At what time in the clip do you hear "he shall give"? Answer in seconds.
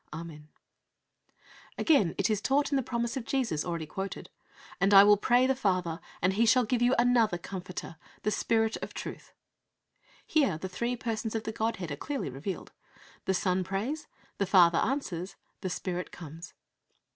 6.33-6.81